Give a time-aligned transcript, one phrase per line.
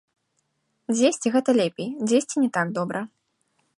[0.95, 2.99] Дзесьці гэта лепей, дзесьці не так добра.